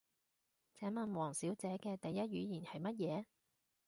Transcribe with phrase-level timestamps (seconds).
[0.73, 3.25] 請問王小姐嘅第一語言係乜嘢？